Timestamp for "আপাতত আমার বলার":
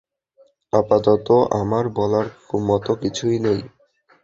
0.73-2.27